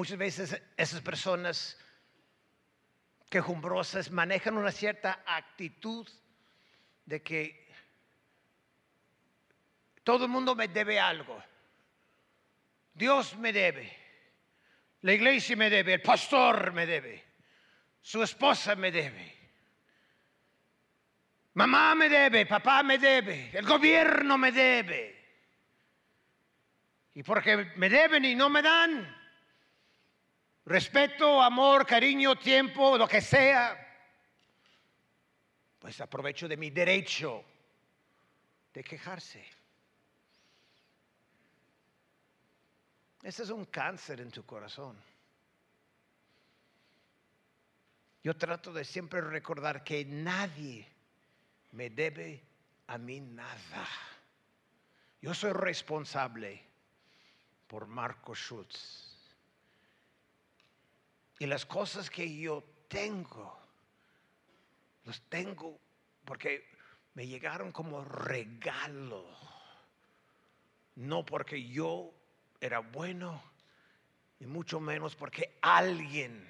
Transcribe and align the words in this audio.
muchas 0.00 0.16
veces 0.16 0.62
esas 0.78 1.02
personas 1.02 1.78
quejumbrosas 3.28 4.10
manejan 4.10 4.56
una 4.56 4.72
cierta 4.72 5.22
actitud 5.26 6.08
de 7.04 7.22
que 7.22 7.70
todo 10.02 10.24
el 10.24 10.30
mundo 10.30 10.54
me 10.54 10.68
debe 10.68 10.98
algo. 10.98 11.44
Dios 12.94 13.36
me 13.36 13.52
debe, 13.52 13.94
la 15.02 15.12
iglesia 15.12 15.54
me 15.54 15.68
debe, 15.68 15.92
el 15.92 16.00
pastor 16.00 16.72
me 16.72 16.86
debe, 16.86 17.22
su 18.00 18.22
esposa 18.22 18.74
me 18.76 18.90
debe, 18.90 19.36
mamá 21.52 21.94
me 21.94 22.08
debe, 22.08 22.46
papá 22.46 22.82
me 22.82 22.96
debe, 22.96 23.50
el 23.52 23.66
gobierno 23.66 24.38
me 24.38 24.50
debe. 24.50 25.20
Y 27.12 27.22
porque 27.22 27.72
me 27.76 27.90
deben 27.90 28.24
y 28.24 28.34
no 28.34 28.48
me 28.48 28.62
dan, 28.62 29.19
respeto, 30.70 31.42
amor, 31.42 31.84
cariño, 31.84 32.38
tiempo, 32.38 32.96
lo 32.96 33.08
que 33.08 33.20
sea, 33.20 33.76
pues 35.80 36.00
aprovecho 36.00 36.46
de 36.46 36.56
mi 36.56 36.70
derecho 36.70 37.44
de 38.72 38.84
quejarse. 38.84 39.44
Ese 43.20 43.42
es 43.42 43.50
un 43.50 43.64
cáncer 43.64 44.20
en 44.20 44.30
tu 44.30 44.46
corazón. 44.46 44.96
Yo 48.22 48.36
trato 48.36 48.72
de 48.72 48.84
siempre 48.84 49.20
recordar 49.22 49.82
que 49.82 50.04
nadie 50.04 50.86
me 51.72 51.90
debe 51.90 52.44
a 52.86 52.96
mí 52.96 53.18
nada. 53.18 53.88
Yo 55.20 55.34
soy 55.34 55.52
responsable 55.52 56.62
por 57.66 57.88
Marco 57.88 58.36
Schutz. 58.36 59.09
Y 61.40 61.46
las 61.46 61.64
cosas 61.64 62.10
que 62.10 62.36
yo 62.36 62.62
tengo, 62.86 63.58
los 65.04 65.22
tengo 65.22 65.80
porque 66.22 66.68
me 67.14 67.26
llegaron 67.26 67.72
como 67.72 68.04
regalo. 68.04 69.26
No 70.96 71.24
porque 71.24 71.66
yo 71.66 72.12
era 72.60 72.80
bueno 72.80 73.42
y 74.38 74.44
mucho 74.44 74.80
menos 74.80 75.16
porque 75.16 75.56
alguien 75.62 76.46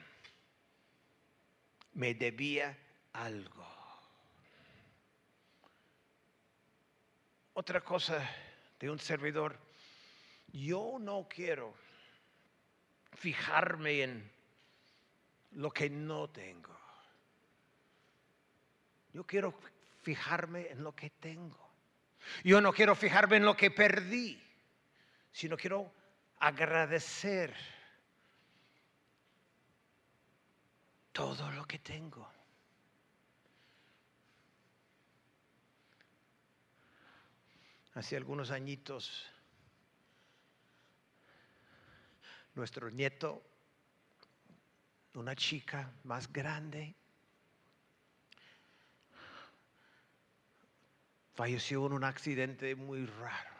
me 1.92 2.12
debía 2.14 2.76
algo. 3.12 3.64
Otra 7.52 7.80
cosa 7.80 8.28
de 8.80 8.90
un 8.90 8.98
servidor, 8.98 9.56
yo 10.48 10.96
no 10.98 11.28
quiero 11.30 11.72
fijarme 13.12 14.02
en 14.02 14.39
lo 15.52 15.70
que 15.70 15.90
no 15.90 16.28
tengo. 16.30 16.78
Yo 19.12 19.26
quiero 19.26 19.58
fijarme 20.02 20.68
en 20.70 20.84
lo 20.84 20.94
que 20.94 21.10
tengo. 21.10 21.70
Yo 22.44 22.60
no 22.60 22.72
quiero 22.72 22.94
fijarme 22.94 23.36
en 23.36 23.44
lo 23.44 23.56
que 23.56 23.70
perdí, 23.70 24.40
sino 25.32 25.56
quiero 25.56 25.92
agradecer 26.38 27.54
todo 31.12 31.50
lo 31.50 31.66
que 31.66 31.78
tengo. 31.78 32.30
Hace 37.94 38.16
algunos 38.16 38.52
añitos, 38.52 39.28
nuestro 42.54 42.90
nieto, 42.90 43.42
una 45.14 45.34
chica 45.34 45.92
más 46.04 46.32
grande, 46.32 46.94
falleció 51.34 51.86
en 51.86 51.94
un 51.94 52.04
accidente 52.04 52.74
muy 52.74 53.06
raro. 53.06 53.50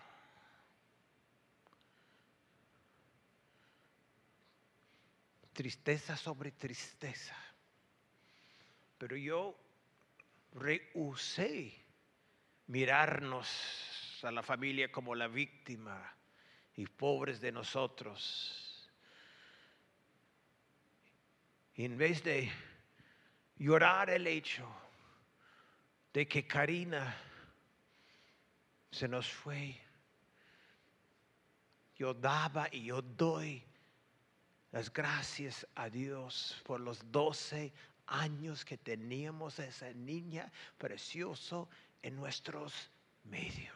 Tristeza 5.53 6.17
sobre 6.17 6.53
tristeza. 6.53 7.37
Pero 8.99 9.17
yo 9.17 9.59
rehusé 10.53 11.75
mirarnos 12.67 14.21
a 14.23 14.31
la 14.31 14.43
familia 14.43 14.93
como 14.93 15.15
la 15.15 15.27
víctima 15.27 16.15
y 16.77 16.87
pobres 16.87 17.41
de 17.41 17.53
nosotros. 17.53 18.70
Y 21.81 21.87
en 21.87 21.97
vez 21.97 22.23
de 22.23 22.53
llorar 23.57 24.11
el 24.11 24.27
hecho 24.27 24.69
de 26.13 26.29
que 26.29 26.47
Karina 26.47 27.17
se 28.91 29.09
nos 29.09 29.27
fue, 29.27 29.81
yo 31.97 32.13
daba 32.13 32.69
y 32.71 32.85
yo 32.85 33.01
doy 33.01 33.65
las 34.73 34.93
gracias 34.93 35.67
a 35.75 35.89
Dios 35.89 36.61
por 36.67 36.81
los 36.81 37.11
12 37.11 37.73
años 38.09 38.63
que 38.63 38.77
teníamos 38.77 39.59
a 39.59 39.65
esa 39.65 39.91
niña 39.95 40.53
precioso 40.77 41.67
en 42.03 42.15
nuestros 42.15 42.91
medios. 43.25 43.73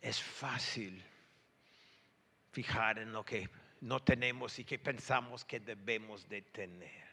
Es 0.00 0.22
fácil 0.22 1.02
fijar 2.52 3.00
en 3.00 3.12
lo 3.12 3.24
que 3.24 3.65
no 3.80 4.00
tenemos 4.00 4.58
y 4.58 4.64
que 4.64 4.78
pensamos 4.78 5.44
que 5.44 5.60
debemos 5.60 6.28
de 6.28 6.42
tener. 6.42 7.06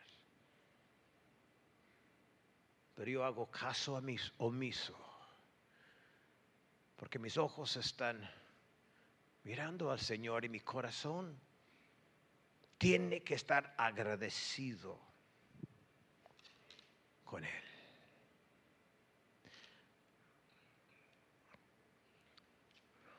Pero 2.95 3.11
yo 3.11 3.25
hago 3.25 3.49
caso 3.49 3.97
a 3.97 4.01
mis 4.01 4.31
omiso, 4.37 4.97
porque 6.95 7.19
mis 7.19 7.37
ojos 7.37 7.75
están 7.75 8.29
mirando 9.43 9.91
al 9.91 9.99
Señor 9.99 10.45
y 10.45 10.49
mi 10.49 10.59
corazón 10.59 11.37
tiene 12.77 13.23
que 13.23 13.35
estar 13.35 13.73
agradecido 13.77 14.99
con 17.23 17.43
Él. 17.43 17.63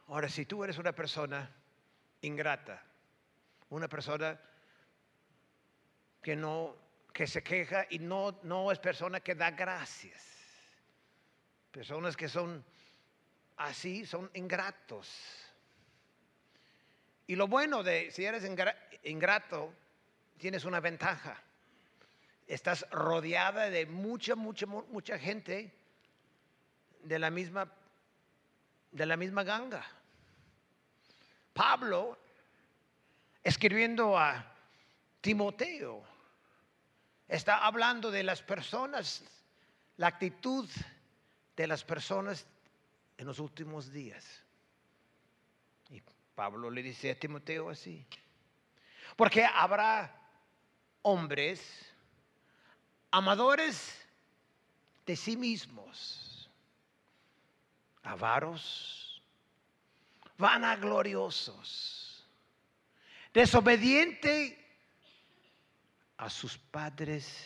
Ahora, 0.07 0.29
si 0.29 0.47
tú 0.47 0.63
eres 0.63 0.79
una 0.79 0.93
persona 0.93 1.51
ingrata, 2.21 2.83
una 3.75 3.89
persona 3.89 4.41
que 6.23 6.37
no 6.37 6.77
que 7.13 7.27
se 7.27 7.43
queja 7.43 7.87
y 7.91 7.99
no, 8.01 8.41
no 8.43 8.73
es 8.73 8.79
persona 8.81 9.21
que 9.21 9.37
da 9.37 9.53
gracias. 9.53 10.21
Personas 11.71 12.17
que 12.17 12.29
son 12.29 12.65
así 13.57 14.05
son 14.05 14.31
ingratos. 14.35 15.09
Y 17.27 17.37
lo 17.37 17.47
bueno 17.47 17.83
de 17.83 18.11
si 18.11 18.25
eres 18.25 18.45
ingrato, 19.05 19.73
tienes 20.39 20.65
una 20.65 20.81
ventaja. 20.81 21.41
Estás 22.47 22.85
rodeada 22.91 23.71
de 23.71 23.87
mucha, 23.87 24.35
mucha, 24.35 24.67
mucha 24.67 25.19
gente 25.19 25.73
de 27.03 27.19
la 27.19 27.31
misma, 27.31 27.73
de 28.91 29.07
la 29.07 29.17
misma 29.17 29.45
ganga. 29.45 29.85
Pablo, 31.53 32.19
escribiendo 33.45 34.19
a 34.19 34.53
Timoteo, 35.21 36.03
está 37.29 37.65
hablando 37.65 38.11
de 38.11 38.25
las 38.25 38.43
personas, 38.43 39.23
la 39.99 40.09
actitud 40.09 40.69
de 41.55 41.67
las 41.67 41.85
personas 41.85 42.47
en 43.19 43.27
los 43.27 43.39
últimos 43.39 43.93
días. 43.93 44.43
Y 45.91 46.03
Pablo 46.35 46.71
le 46.71 46.83
dice 46.83 47.11
a 47.11 47.19
Timoteo 47.19 47.71
así. 47.71 48.05
Porque 49.17 49.45
habrá 49.45 50.21
hombres 51.03 51.95
amadores 53.11 53.97
de 55.07 55.15
sí 55.15 55.37
mismos, 55.37 56.51
avaros, 58.03 59.23
vanagloriosos, 60.37 62.04
desobediente 63.35 64.57
a 66.17 66.31
sus 66.31 66.57
padres, 66.57 67.45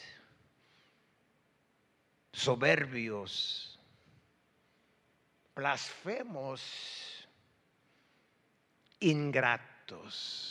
soberbios, 2.30 3.80
blasfemos 5.56 7.26
ingratos 9.00 10.46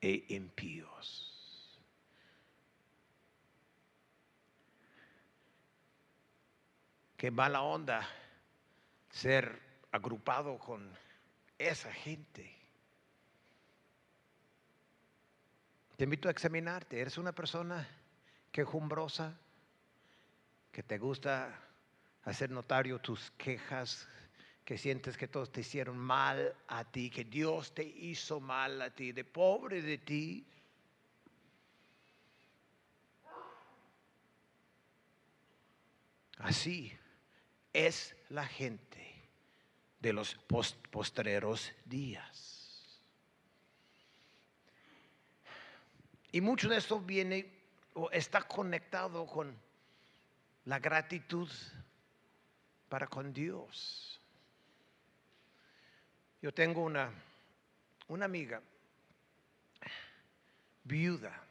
e 0.00 0.24
impíos. 0.30 1.76
Qué 7.18 7.30
mala 7.30 7.60
onda 7.60 8.08
ser 9.10 9.60
agrupado 9.92 10.58
con 10.58 10.90
esa 11.58 11.92
gente. 11.92 12.55
Te 15.96 16.04
invito 16.04 16.28
a 16.28 16.30
examinarte. 16.30 17.00
¿Eres 17.00 17.16
una 17.16 17.32
persona 17.32 17.88
quejumbrosa? 18.52 19.34
¿Que 20.70 20.82
te 20.82 20.98
gusta 20.98 21.58
hacer 22.24 22.50
notario 22.50 22.98
tus 22.98 23.30
quejas? 23.32 24.06
¿Que 24.62 24.76
sientes 24.76 25.16
que 25.16 25.26
todos 25.26 25.50
te 25.50 25.62
hicieron 25.62 25.96
mal 25.96 26.54
a 26.68 26.84
ti? 26.84 27.08
¿Que 27.08 27.24
Dios 27.24 27.72
te 27.72 27.82
hizo 27.82 28.40
mal 28.40 28.82
a 28.82 28.90
ti? 28.90 29.12
¿De 29.12 29.24
pobre 29.24 29.80
de 29.80 29.96
ti? 29.96 30.46
Así 36.38 36.92
es 37.72 38.14
la 38.28 38.46
gente 38.46 39.30
de 40.00 40.12
los 40.12 40.34
postreros 40.90 41.72
días. 41.86 42.55
Y 46.36 46.42
mucho 46.42 46.68
de 46.68 46.76
esto 46.76 47.00
viene 47.00 47.50
o 47.94 48.10
está 48.10 48.42
conectado 48.42 49.24
con 49.24 49.56
la 50.66 50.78
gratitud 50.78 51.50
para 52.90 53.06
con 53.06 53.32
Dios. 53.32 54.20
Yo 56.42 56.52
tengo 56.52 56.82
una, 56.82 57.10
una 58.08 58.26
amiga 58.26 58.60
viuda. 60.84 61.42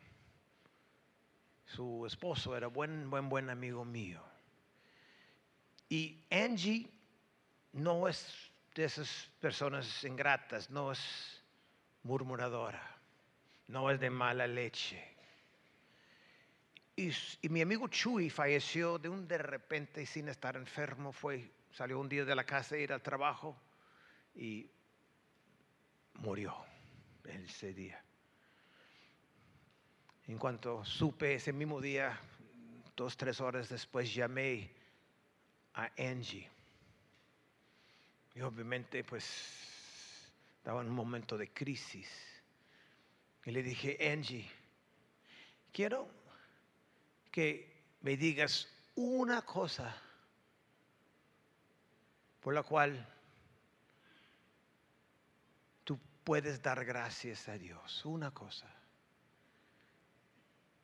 Su 1.66 2.06
esposo 2.06 2.56
era 2.56 2.68
buen, 2.68 3.10
buen, 3.10 3.28
buen 3.28 3.50
amigo 3.50 3.84
mío. 3.86 4.22
Y 5.90 6.24
Angie 6.30 6.88
no 7.74 8.08
es 8.08 8.52
de 8.76 8.84
esas 8.84 9.32
personas 9.40 10.04
ingratas, 10.04 10.70
no 10.70 10.92
es 10.92 11.42
murmuradora, 12.04 12.95
no 13.68 13.90
es 13.90 14.00
de 14.00 14.10
mala 14.10 14.48
leche. 14.48 15.16
Y, 16.96 17.12
mi 17.50 17.62
amigo 17.62 17.88
Chuy 17.90 18.30
falleció 18.30 18.98
de 18.98 19.10
un 19.10 19.28
de 19.28 19.38
repente 19.38 20.06
sin 20.06 20.30
estar 20.30 20.56
enfermo. 20.56 21.12
Fue, 21.12 21.52
salió 21.72 22.00
un 22.00 22.08
día 22.08 22.24
de 22.24 22.36
la 22.36 22.46
casa 22.46 22.76
a 22.76 22.78
ir 22.78 22.94
al 22.94 23.02
trabajo 23.02 23.58
y 24.34 24.70
murió 26.14 26.56
ese 27.26 27.74
día. 27.74 28.02
En 30.28 30.38
cuanto 30.38 30.86
supe 30.86 31.36
ese 31.36 31.52
mismo 31.52 31.82
día, 31.82 32.18
dos, 32.96 33.18
tres 33.18 33.42
horas 33.42 33.68
después 33.68 34.14
llamé 34.14 34.72
a 35.74 35.92
Angie. 35.98 36.50
Y 38.36 38.42
obviamente 38.42 39.04
pues 39.04 40.32
estaba 40.58 40.82
en 40.82 40.88
un 40.88 40.96
momento 40.96 41.38
de 41.38 41.52
crisis. 41.52 42.35
Y 43.46 43.52
le 43.52 43.62
dije, 43.62 43.98
Angie, 44.12 44.50
quiero 45.72 46.08
que 47.32 47.76
me 48.02 48.18
digas 48.18 48.68
una 48.96 49.44
cosa 49.44 49.96
por 52.42 52.54
la 52.54 52.64
cual 52.64 53.08
tú 55.84 56.00
puedes 56.24 56.62
dar 56.62 56.84
gracias 56.86 57.48
a 57.48 57.58
Dios. 57.58 58.04
Una 58.06 58.32
cosa. 58.32 58.68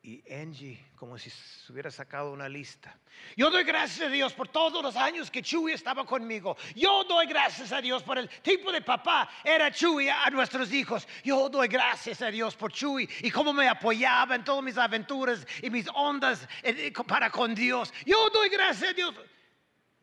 Y 0.04 0.20
Angie, 0.34 0.84
como 0.96 1.16
si 1.16 1.30
se 1.30 1.72
hubiera 1.72 1.88
sacado 1.88 2.32
una 2.32 2.48
lista. 2.48 2.98
Yo 3.36 3.52
doy 3.52 3.62
gracias 3.62 4.08
a 4.08 4.10
Dios 4.10 4.32
por 4.32 4.48
todos 4.48 4.82
los 4.82 4.96
años 4.96 5.30
que 5.30 5.42
Chuy 5.42 5.70
estaba 5.70 6.04
conmigo. 6.04 6.56
Yo 6.74 7.04
doy 7.04 7.26
gracias 7.26 7.70
a 7.70 7.80
Dios 7.80 8.02
por 8.02 8.18
el 8.18 8.28
tipo 8.40 8.72
de 8.72 8.82
papá 8.82 9.30
era 9.44 9.70
Chuy 9.70 10.08
a 10.08 10.28
nuestros 10.30 10.72
hijos. 10.72 11.06
Yo 11.22 11.48
doy 11.48 11.68
gracias 11.68 12.20
a 12.20 12.32
Dios 12.32 12.56
por 12.56 12.72
Chuy 12.72 13.08
y 13.20 13.30
cómo 13.30 13.52
me 13.52 13.68
apoyaba 13.68 14.34
en 14.34 14.42
todas 14.42 14.64
mis 14.64 14.76
aventuras 14.76 15.46
y 15.62 15.70
mis 15.70 15.86
ondas 15.94 16.48
eh, 16.64 16.88
eh, 16.88 16.92
para 17.06 17.30
con 17.30 17.54
Dios. 17.54 17.94
Yo 18.04 18.28
doy 18.30 18.48
gracias 18.48 18.90
a 18.90 18.94
Dios. 18.94 19.14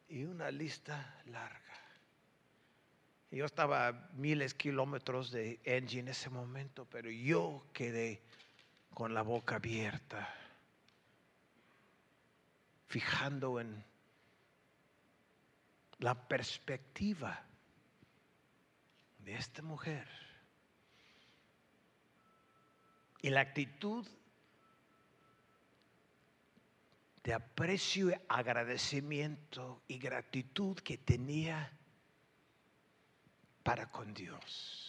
Y 0.07 0.23
una 0.23 0.49
lista 0.49 1.21
larga. 1.25 1.59
Yo 3.31 3.45
estaba 3.45 3.89
a 3.89 4.09
miles 4.13 4.53
de 4.53 4.57
kilómetros 4.57 5.29
de 5.29 5.59
Angie 5.67 5.99
en 5.99 6.07
ese 6.07 6.29
momento, 6.29 6.87
pero 6.89 7.11
yo 7.11 7.65
quedé 7.73 8.23
con 8.99 9.13
la 9.13 9.21
boca 9.21 9.55
abierta, 9.55 10.27
fijando 12.87 13.61
en 13.61 13.81
la 15.99 16.27
perspectiva 16.27 17.45
de 19.19 19.35
esta 19.35 19.61
mujer 19.61 20.05
y 23.21 23.29
la 23.29 23.39
actitud 23.39 24.05
de 27.23 27.33
aprecio, 27.33 28.11
agradecimiento 28.27 29.81
y 29.87 29.97
gratitud 29.97 30.77
que 30.79 30.97
tenía 30.97 31.71
para 33.63 33.89
con 33.89 34.13
Dios. 34.13 34.88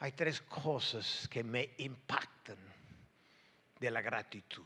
Hay 0.00 0.12
tres 0.12 0.40
cosas 0.40 1.28
que 1.28 1.44
me 1.44 1.74
impactan 1.76 2.56
de 3.78 3.90
la 3.90 4.00
gratitud. 4.00 4.64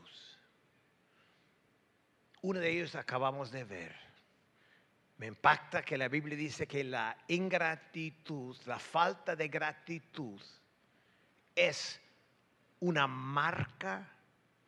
Uno 2.41 2.59
de 2.59 2.71
ellos 2.71 2.95
acabamos 2.95 3.51
de 3.51 3.65
ver. 3.65 3.95
Me 5.17 5.27
impacta 5.27 5.83
que 5.83 5.97
la 5.97 6.07
Biblia 6.07 6.37
dice 6.37 6.67
que 6.67 6.85
la 6.85 7.17
ingratitud, 7.27 8.55
la 8.65 8.79
falta 8.79 9.35
de 9.35 9.49
gratitud, 9.49 10.41
es 11.53 11.99
una 12.79 13.05
marca 13.05 14.09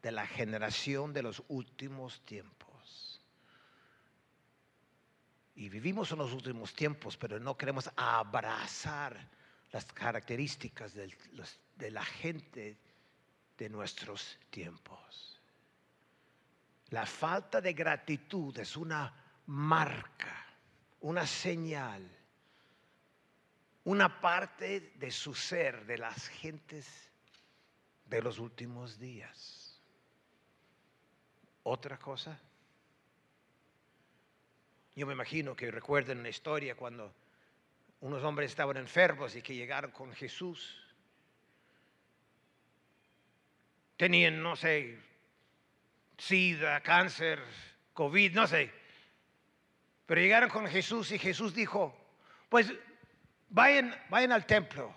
de 0.01 0.11
la 0.11 0.27
generación 0.27 1.13
de 1.13 1.23
los 1.23 1.43
últimos 1.47 2.25
tiempos. 2.25 3.21
Y 5.55 5.69
vivimos 5.69 6.11
en 6.11 6.17
los 6.17 6.33
últimos 6.33 6.73
tiempos, 6.73 7.15
pero 7.15 7.39
no 7.39 7.57
queremos 7.57 7.89
abrazar 7.95 9.36
las 9.71 9.85
características 9.85 10.93
de 10.93 11.91
la 11.91 12.03
gente 12.03 12.77
de 13.57 13.69
nuestros 13.69 14.37
tiempos. 14.49 15.39
La 16.89 17.05
falta 17.05 17.59
de 17.59 17.73
gratitud 17.73 18.57
es 18.57 18.77
una 18.77 19.13
marca, 19.47 20.45
una 21.01 21.27
señal, 21.27 22.07
una 23.83 24.21
parte 24.21 24.93
de 24.95 25.11
su 25.11 25.33
ser 25.33 25.85
de 25.85 25.97
las 25.97 26.27
gentes 26.29 26.87
de 28.05 28.21
los 28.21 28.39
últimos 28.39 28.97
días. 28.97 29.81
Otra 31.63 31.97
cosa, 31.97 32.39
yo 34.95 35.05
me 35.05 35.13
imagino 35.13 35.55
que 35.55 35.69
recuerden 35.69 36.23
la 36.23 36.29
historia 36.29 36.75
cuando 36.75 37.13
unos 38.01 38.23
hombres 38.23 38.51
estaban 38.51 38.77
enfermos 38.77 39.35
y 39.35 39.41
que 39.41 39.55
llegaron 39.55 39.91
con 39.91 40.13
Jesús. 40.13 40.83
Tenían, 43.95 44.41
no 44.41 44.55
sé, 44.55 44.99
sida, 46.17 46.81
cáncer, 46.81 47.41
COVID, 47.93 48.33
no 48.33 48.47
sé. 48.47 48.71
Pero 50.05 50.21
llegaron 50.21 50.49
con 50.49 50.67
Jesús 50.67 51.11
y 51.11 51.19
Jesús 51.19 51.53
dijo, 51.53 51.95
pues 52.49 52.71
vayan, 53.49 53.95
vayan 54.09 54.31
al 54.31 54.45
templo, 54.45 54.93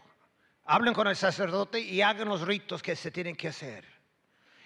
hablen 0.64 0.94
con 0.94 1.08
el 1.08 1.16
sacerdote 1.16 1.80
y 1.80 2.02
hagan 2.02 2.28
los 2.28 2.42
ritos 2.42 2.82
que 2.82 2.94
se 2.94 3.10
tienen 3.10 3.34
que 3.34 3.48
hacer. 3.48 3.84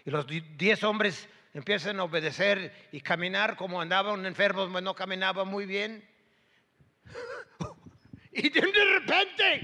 Y 0.04 0.10
los 0.10 0.26
diez 0.26 0.82
hombres 0.82 1.28
empiezan 1.54 2.00
a 2.00 2.04
obedecer 2.04 2.88
y 2.92 3.00
caminar 3.00 3.56
como 3.56 3.80
andaban 3.80 4.26
enfermos, 4.26 4.82
no 4.82 4.94
caminaban 4.94 5.48
muy 5.48 5.64
bien. 5.64 6.06
Y 8.42 8.48
de 8.48 8.60
repente, 8.60 9.60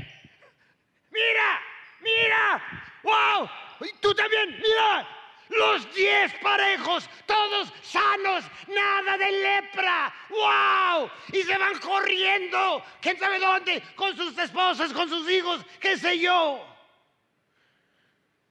mira, 1.11 1.61
mira, 2.01 2.91
wow, 3.03 3.51
y 3.81 3.93
tú 4.01 4.15
también, 4.15 4.57
mira, 4.63 5.09
los 5.49 5.93
diez 5.93 6.33
parejos, 6.41 7.11
todos 7.27 7.73
sanos, 7.83 8.45
nada 8.69 9.19
de 9.19 9.33
lepra, 9.33 10.15
wow, 10.29 11.11
y 11.33 11.43
se 11.43 11.59
van 11.59 11.81
corriendo, 11.81 12.85
quién 13.01 13.19
sabe 13.19 13.41
dónde, 13.41 13.83
con 13.97 14.17
sus 14.17 14.39
esposas, 14.39 14.93
con 14.93 15.09
sus 15.09 15.29
hijos, 15.29 15.67
qué 15.81 15.99
sé 15.99 16.21
yo, 16.21 16.65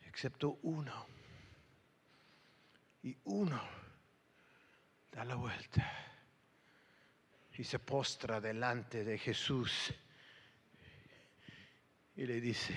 excepto 0.01 0.59
uno, 0.63 1.07
y 3.03 3.17
uno 3.23 3.61
da 5.11 5.23
la 5.23 5.35
vuelta 5.35 6.09
y 7.59 7.63
se 7.65 7.77
postra 7.77 8.39
delante 8.39 9.03
de 9.03 9.17
Jesús 9.17 9.93
y 12.19 12.25
le 12.25 12.41
dice, 12.41 12.75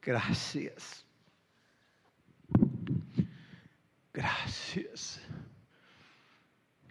gracias, 0.00 1.04
gracias, 4.14 5.20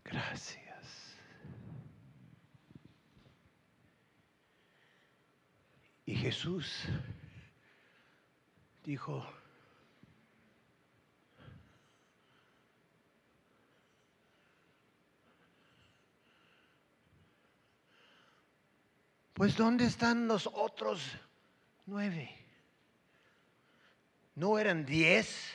gracias. 0.04 1.18
Y 6.06 6.14
Jesús 6.14 6.84
dijo, 8.84 9.28
pues 19.42 19.58
¿dónde 19.58 19.86
están 19.86 20.28
los 20.28 20.46
otros 20.54 21.02
nueve? 21.88 22.30
¿No 24.36 24.60
eran 24.60 24.86
diez 24.86 25.52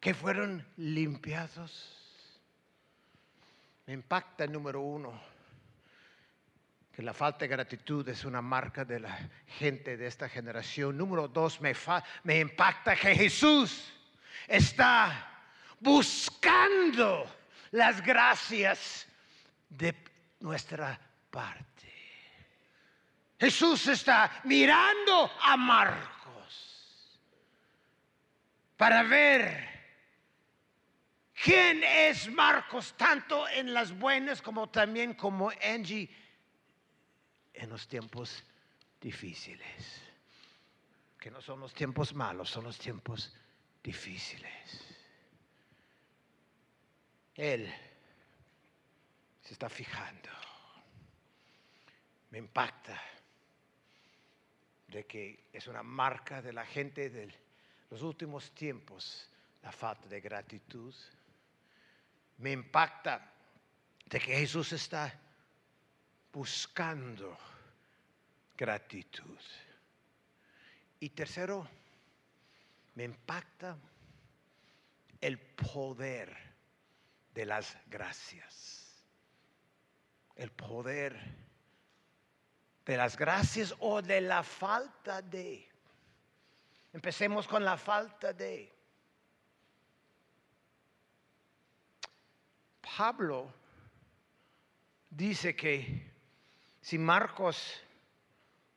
que 0.00 0.14
fueron 0.14 0.66
limpiados? 0.78 1.96
Me 3.86 3.92
impacta 3.92 4.42
el 4.42 4.50
número 4.50 4.80
uno, 4.80 5.12
que 6.90 7.02
la 7.02 7.14
falta 7.14 7.44
de 7.44 7.46
gratitud 7.50 8.08
es 8.08 8.24
una 8.24 8.42
marca 8.42 8.84
de 8.84 8.98
la 8.98 9.16
gente 9.46 9.96
de 9.96 10.08
esta 10.08 10.28
generación. 10.28 10.98
Número 10.98 11.28
dos, 11.28 11.60
me, 11.60 11.72
me 12.24 12.40
impacta 12.40 12.96
que 12.96 13.14
Jesús 13.14 13.92
está 14.48 15.44
buscando 15.78 17.32
las 17.70 18.04
gracias 18.04 19.06
de 19.68 19.94
nuestra 20.40 20.98
parte. 21.30 21.77
Jesús 23.38 23.86
está 23.86 24.40
mirando 24.44 25.30
a 25.40 25.56
Marcos 25.56 26.18
para 28.76 29.04
ver 29.04 29.68
quién 31.40 31.84
es 31.84 32.28
Marcos, 32.32 32.94
tanto 32.96 33.48
en 33.48 33.72
las 33.72 33.96
buenas 33.96 34.42
como 34.42 34.68
también 34.68 35.14
como 35.14 35.50
Angie 35.62 36.10
en 37.54 37.70
los 37.70 37.86
tiempos 37.86 38.44
difíciles. 39.00 40.02
Que 41.18 41.30
no 41.30 41.40
son 41.40 41.60
los 41.60 41.72
tiempos 41.72 42.14
malos, 42.14 42.50
son 42.50 42.64
los 42.64 42.78
tiempos 42.78 43.32
difíciles. 43.82 44.84
Él 47.34 47.72
se 49.42 49.52
está 49.52 49.68
fijando. 49.68 50.28
Me 52.30 52.38
impacta 52.38 53.00
de 54.88 55.06
que 55.06 55.48
es 55.52 55.66
una 55.66 55.82
marca 55.82 56.42
de 56.42 56.52
la 56.52 56.64
gente 56.64 57.10
de 57.10 57.32
los 57.90 58.02
últimos 58.02 58.50
tiempos, 58.54 59.28
la 59.62 59.72
falta 59.72 60.06
de 60.08 60.20
gratitud. 60.20 60.94
Me 62.38 62.52
impacta 62.52 63.32
de 64.06 64.20
que 64.20 64.38
Jesús 64.38 64.72
está 64.72 65.12
buscando 66.32 67.36
gratitud. 68.56 69.38
Y 71.00 71.10
tercero, 71.10 71.68
me 72.94 73.04
impacta 73.04 73.76
el 75.20 75.38
poder 75.38 76.36
de 77.34 77.46
las 77.46 77.76
gracias. 77.88 79.04
El 80.34 80.50
poder 80.50 81.47
de 82.88 82.96
las 82.96 83.18
gracias 83.18 83.74
o 83.80 84.00
de 84.00 84.22
la 84.22 84.42
falta 84.42 85.20
de. 85.20 85.68
Empecemos 86.94 87.46
con 87.46 87.62
la 87.62 87.76
falta 87.76 88.32
de. 88.32 88.72
Pablo 92.96 93.52
dice 95.10 95.54
que 95.54 96.10
si 96.80 96.96
Marcos 96.96 97.78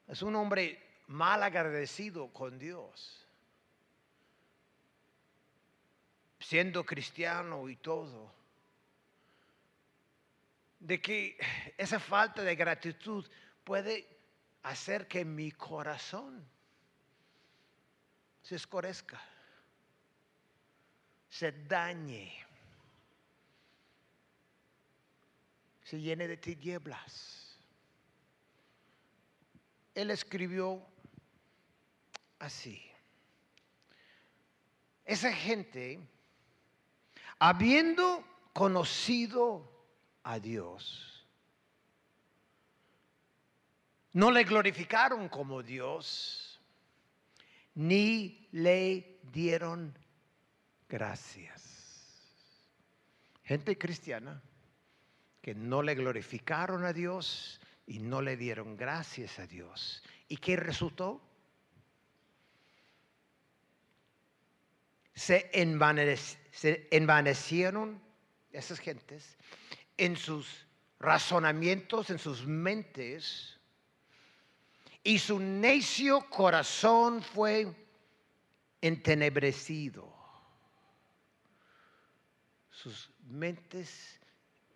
es 0.10 0.22
un 0.22 0.36
hombre 0.36 0.78
mal 1.08 1.42
agradecido 1.42 2.28
con 2.34 2.60
Dios, 2.60 3.26
siendo 6.38 6.86
cristiano 6.86 7.70
y 7.70 7.78
todo, 7.78 8.30
de 10.82 11.00
que 11.00 11.38
esa 11.78 11.98
falta 11.98 12.42
de 12.42 12.58
gratitud 12.58 13.26
puede 13.64 14.08
hacer 14.64 15.08
que 15.08 15.26
mi 15.26 15.52
corazón 15.52 16.46
se 18.42 18.56
escorezca, 18.56 19.22
se 21.30 21.52
dañe, 21.52 22.34
se 25.84 26.00
llene 26.00 26.28
de 26.28 26.38
tinieblas. 26.38 27.58
Él 29.94 30.12
escribió 30.12 30.86
así. 32.40 32.82
Esa 35.06 35.34
gente, 35.34 36.00
habiendo 37.40 38.24
conocido 38.54 39.70
a 40.24 40.40
Dios, 40.40 41.11
no 44.14 44.32
le 44.32 44.44
glorificaron 44.44 45.30
como 45.30 45.64
Dios, 45.64 46.60
ni 47.76 48.48
le 48.52 49.20
dieron 49.32 49.98
gracias. 50.90 51.72
Gente 53.44 53.78
cristiana 53.78 54.42
que 55.42 55.56
no 55.56 55.82
le 55.82 55.96
glorificaron 55.96 56.86
a 56.86 56.94
Dios 56.94 57.60
y 57.88 58.00
no 58.00 58.22
le 58.22 58.38
dieron 58.38 58.78
gracias 58.78 59.40
a 59.40 59.48
Dios. 59.48 60.04
¿Y 60.28 60.38
qué 60.38 60.56
resultó? 60.56 61.22
Se, 65.14 65.52
se 66.52 66.88
envanecieron 66.92 68.02
esas 68.52 68.80
gentes 68.80 69.38
en 69.98 70.16
sus 70.16 70.66
razonamientos, 71.00 72.10
en 72.10 72.20
sus 72.20 72.46
mentes, 72.46 73.60
y 75.04 75.20
su 75.20 75.40
necio 75.40 76.30
corazón 76.30 77.22
fue 77.22 77.74
entenebrecido. 78.82 80.12
Sus 82.70 83.12
mentes 83.28 84.20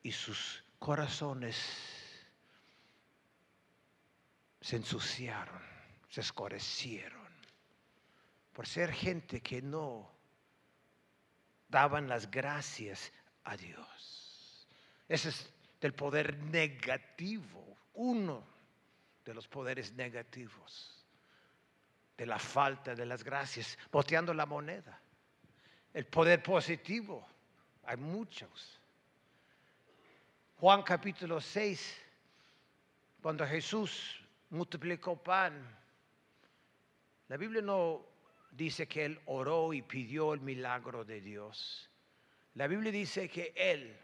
y 0.04 0.12
sus 0.12 0.64
corazones 0.80 1.58
se 4.62 4.76
ensuciaron, 4.78 5.62
se 6.10 6.22
escurecieron 6.22 7.26
por 8.54 8.68
ser 8.68 8.92
gente 8.94 9.42
que 9.42 9.62
no 9.62 10.12
daban 11.68 12.08
las 12.08 12.32
gracias 12.32 13.12
a 13.44 13.58
Dios. 13.58 14.68
Ese 15.08 15.30
es 15.30 15.54
del 15.82 15.94
poder 15.94 16.38
negativo, 16.38 17.78
uno 17.94 18.55
de 19.26 19.34
los 19.34 19.48
poderes 19.48 19.92
negativos, 19.94 21.04
de 22.16 22.26
la 22.28 22.38
falta 22.38 22.94
de 22.94 23.06
las 23.06 23.24
gracias, 23.24 23.78
boteando 23.92 24.34
la 24.34 24.46
moneda. 24.46 25.02
El 25.94 26.06
poder 26.06 26.44
positivo, 26.44 27.28
hay 27.84 27.98
muchos. 27.98 28.80
Juan 30.60 30.84
capítulo 30.84 31.42
6, 31.42 32.02
cuando 33.22 33.46
Jesús 33.48 34.22
multiplicó 34.52 35.22
pan, 35.22 35.76
la 37.28 37.38
Biblia 37.38 37.62
no 37.62 38.06
dice 38.52 38.88
que 38.88 39.06
él 39.06 39.20
oró 39.26 39.74
y 39.74 39.82
pidió 39.82 40.34
el 40.34 40.42
milagro 40.42 41.04
de 41.04 41.20
Dios. 41.20 41.90
La 42.54 42.68
Biblia 42.68 42.92
dice 42.92 43.28
que 43.28 43.52
él 43.56 43.98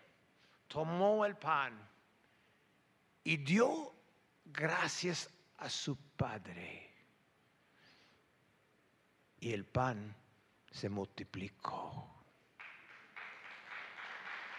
tomó 0.68 1.26
el 1.26 1.38
pan 1.38 1.80
y 3.24 3.38
dio 3.38 3.91
gracias 4.52 5.30
a 5.58 5.70
su 5.70 5.98
Padre. 6.16 6.90
Y 9.40 9.54
el 9.54 9.66
pan 9.66 10.16
se 10.70 10.90
multiplicó. 10.90 12.08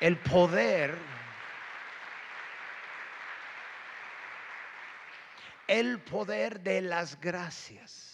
El 0.01 0.19
poder, 0.19 0.99
el 5.69 6.01
poder 6.01 6.61
de 6.61 6.83
las 6.83 7.21
gracias. 7.21 8.13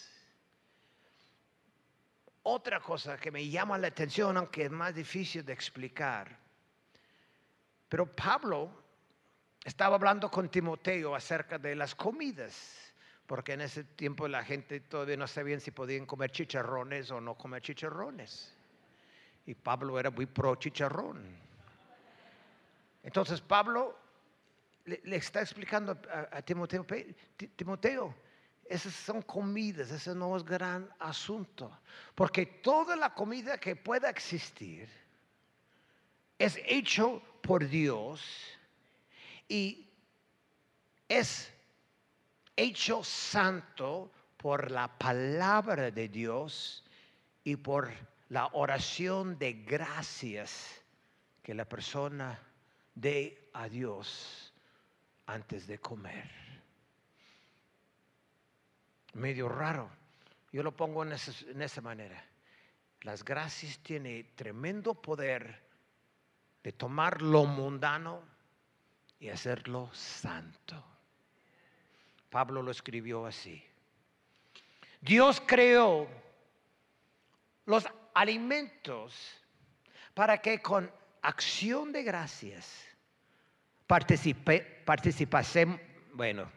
Otra 2.43 2.79
cosa 2.79 3.17
que 3.17 3.31
me 3.31 3.47
llama 3.49 3.77
la 3.77 3.87
atención, 3.87 4.37
aunque 4.37 4.65
es 4.65 4.71
más 4.71 4.93
difícil 4.93 5.43
de 5.43 5.53
explicar, 5.53 6.37
pero 7.89 8.05
Pablo 8.15 8.71
estaba 9.63 9.95
hablando 9.95 10.31
con 10.31 10.49
Timoteo 10.49 11.15
acerca 11.15 11.57
de 11.57 11.75
las 11.75 11.95
comidas, 11.95 12.93
porque 13.27 13.53
en 13.53 13.61
ese 13.61 13.83
tiempo 13.83 14.27
la 14.27 14.43
gente 14.43 14.79
todavía 14.79 15.17
no 15.17 15.27
sabía 15.27 15.59
si 15.59 15.71
podían 15.71 16.05
comer 16.05 16.31
chicharrones 16.31 17.11
o 17.11 17.21
no 17.21 17.35
comer 17.35 17.61
chicharrones. 17.61 18.53
Y 19.45 19.53
Pablo 19.55 19.99
era 19.99 20.09
muy 20.09 20.25
pro 20.25 20.55
chicharrón. 20.55 21.23
Entonces 23.03 23.41
Pablo 23.41 23.97
le, 24.85 25.15
está 25.15 25.41
explicando 25.41 25.97
a, 26.31 26.41
Timoteo, 26.41 26.83
"Pe- 26.85 27.15
Ti- 27.37 27.47
Timoteo, 27.49 28.13
esas 28.65 28.93
son 28.93 29.21
comidas, 29.21 29.89
ese 29.91 30.13
no 30.13 30.35
es 30.35 30.43
gran 30.43 30.89
asunto, 30.99 31.79
porque 32.15 32.45
toda 32.45 32.95
la 32.95 33.13
comida 33.13 33.57
que 33.57 33.75
pueda 33.75 34.09
existir 34.09 34.87
es 36.37 36.59
hecho 36.65 37.21
por 37.41 37.67
Dios 37.67 38.58
y 39.49 39.89
es 41.07 41.51
hecho 42.55 43.03
santo 43.03 44.11
por 44.37 44.71
la 44.71 44.87
palabra 44.87 45.91
de 45.91 46.07
Dios 46.07 46.85
y 47.43 47.55
por 47.55 47.91
la 48.29 48.47
oración 48.53 49.37
de 49.39 49.53
gracias 49.53 50.81
que 51.41 51.53
la 51.55 51.65
persona 51.65 52.39
dé 52.93 53.49
a 53.53 53.67
Dios 53.67 54.53
antes 55.25 55.65
de 55.65 55.79
comer. 55.79 56.29
Medio 59.13 59.49
raro. 59.49 59.89
Yo 60.51 60.61
lo 60.61 60.75
pongo 60.75 61.03
en, 61.03 61.13
ese- 61.13 61.49
en 61.49 61.61
esa 61.61 61.81
manera. 61.81 62.23
Las 63.01 63.23
gracias 63.25 63.79
tienen 63.79 64.29
tremendo 64.35 64.93
poder 64.93 65.67
de 66.61 66.71
tomar 66.71 67.21
lo 67.21 67.45
mundano 67.45 68.21
y 69.19 69.29
hacerlo 69.29 69.89
santo. 69.93 70.83
Pablo 72.29 72.61
lo 72.61 72.71
escribió 72.71 73.25
así. 73.25 73.63
Dios 75.01 75.41
creó 75.45 76.07
los 77.65 77.87
alimentos 78.13 79.15
para 80.13 80.37
que 80.39 80.61
con 80.61 80.91
acción 81.21 81.91
de 81.91 82.03
gracias 82.03 82.85
participe, 83.87 84.83
participasem- 84.85 85.79
bueno, 86.13 86.49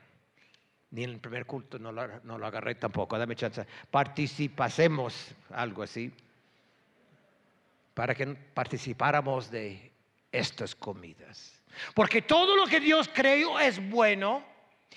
ni 0.91 1.05
en 1.05 1.11
el 1.11 1.21
primer 1.21 1.47
culto 1.47 1.79
no 1.79 1.93
lo, 1.93 2.21
no 2.25 2.39
lo 2.39 2.47
agarré 2.47 2.75
tampoco, 2.75 3.19
dame 3.19 3.37
chance, 3.37 3.65
participásemos, 3.91 5.35
algo 5.51 5.83
así, 5.83 6.13
para 7.95 8.15
que 8.15 8.27
participáramos 8.27 9.51
de 9.51 9.92
estas 10.33 10.75
comidas. 10.75 11.63
Porque 11.95 12.23
todo 12.23 12.57
lo 12.57 12.67
que 12.67 12.81
Dios 12.81 13.09
creó 13.13 13.61
es 13.61 13.79
bueno 13.91 14.45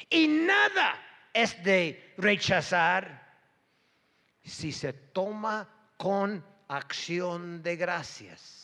y 0.10 0.28
nada 0.28 1.02
es 1.34 1.62
de 1.64 2.14
rechazar 2.18 3.26
si 4.44 4.72
se 4.72 4.94
toma 4.94 5.70
con 5.98 6.44
acción 6.68 7.62
de 7.62 7.76
gracias. 7.76 8.64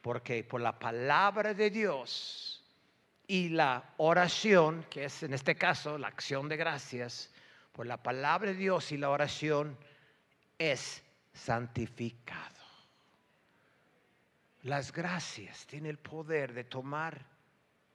Porque 0.00 0.44
por 0.44 0.60
la 0.60 0.78
palabra 0.78 1.54
de 1.54 1.70
Dios 1.70 2.62
y 3.26 3.48
la 3.48 3.94
oración, 3.96 4.86
que 4.90 5.04
es 5.04 5.22
en 5.22 5.32
este 5.32 5.54
caso 5.54 5.96
la 5.96 6.08
acción 6.08 6.48
de 6.48 6.56
gracias, 6.56 7.30
por 7.72 7.86
la 7.86 8.02
palabra 8.02 8.50
de 8.50 8.56
Dios 8.56 8.92
y 8.92 8.98
la 8.98 9.10
oración 9.10 9.76
es 10.58 11.02
santificado. 11.32 12.53
Las 14.64 14.92
gracias 14.92 15.66
tienen 15.66 15.90
el 15.90 15.98
poder 15.98 16.54
de 16.54 16.64
tomar 16.64 17.22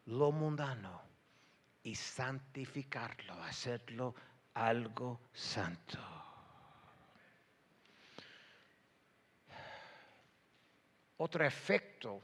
lo 0.05 0.32
mundano 0.32 1.01
y 1.82 1.95
santificarlo, 1.95 3.34
hacerlo 3.41 4.13
algo 4.53 5.19
santo. 5.34 5.97
Otro 11.17 11.43
efecto 11.43 12.23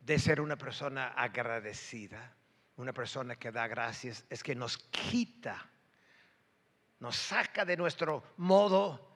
de 0.00 0.18
ser 0.18 0.40
una 0.40 0.56
persona 0.56 1.10
agradecida, 1.10 2.34
una 2.78 2.92
persona 2.92 3.36
que 3.36 3.52
da 3.52 3.68
gracias, 3.68 4.26
es 4.28 4.42
que 4.42 4.56
nos 4.56 4.76
quita, 4.76 5.70
nos 6.98 7.14
saca 7.14 7.64
de 7.64 7.76
nuestro 7.76 8.34
modo 8.36 9.09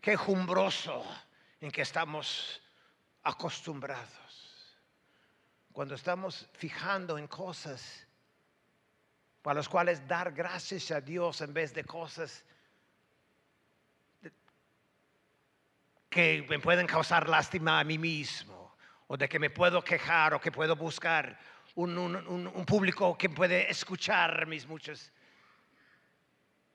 quejumbroso 0.00 1.04
en 1.60 1.70
que 1.70 1.82
estamos 1.82 2.60
acostumbrados. 3.22 4.76
Cuando 5.72 5.94
estamos 5.94 6.48
fijando 6.54 7.18
en 7.18 7.26
cosas 7.26 8.06
para 9.42 9.56
las 9.56 9.68
cuales 9.68 10.06
dar 10.08 10.32
gracias 10.32 10.90
a 10.90 11.00
Dios 11.00 11.40
en 11.40 11.52
vez 11.54 11.72
de 11.74 11.84
cosas 11.84 12.44
que 16.10 16.44
me 16.48 16.58
pueden 16.58 16.86
causar 16.86 17.28
lástima 17.28 17.78
a 17.80 17.84
mí 17.84 17.98
mismo, 17.98 18.74
o 19.08 19.16
de 19.16 19.28
que 19.28 19.38
me 19.38 19.50
puedo 19.50 19.82
quejar, 19.84 20.34
o 20.34 20.40
que 20.40 20.50
puedo 20.50 20.74
buscar 20.74 21.38
un, 21.74 21.96
un- 21.96 22.16
un- 22.26 22.46
un 22.46 22.64
público 22.66 23.16
que 23.16 23.28
puede 23.28 23.70
escuchar 23.70 24.46
mis 24.46 24.66
muchas, 24.66 25.12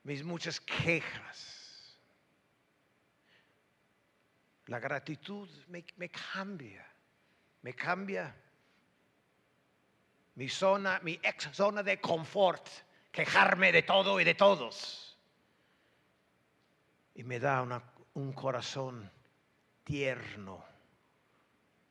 mis 0.04 0.22
muchas 0.24 0.60
quejas. 0.60 1.53
La 4.66 4.78
gratitud 4.78 5.48
me, 5.68 5.84
cambia, 6.08 6.86
me 7.62 7.74
cambia 7.74 8.34
mi 10.36 10.48
zona, 10.48 11.00
mi 11.02 11.20
ex 11.22 11.50
zona 11.52 11.82
de 11.82 12.00
confort, 12.00 12.66
quejarme 13.12 13.72
de 13.72 13.82
todo 13.82 14.18
y 14.18 14.24
de 14.24 14.34
todos. 14.34 15.18
Y 17.14 17.22
me 17.24 17.38
da 17.38 17.62
un 18.14 18.32
corazón 18.32 19.10
tierno 19.84 20.64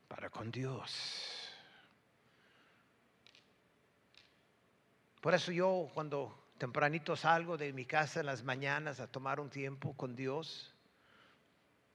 para 0.08 0.30
con 0.30 0.52
Dios. 0.52 1.44
Por 5.22 5.34
eso 5.34 5.52
yo 5.52 5.90
cuando 5.94 6.50
tempranito 6.58 7.16
salgo 7.16 7.56
de 7.56 7.72
mi 7.72 7.86
casa 7.86 8.20
en 8.20 8.26
las 8.26 8.44
mañanas 8.44 9.00
a 9.00 9.08
tomar 9.08 9.40
un 9.40 9.50
tiempo 9.50 9.96
con 9.96 10.16
Dios, 10.16 10.73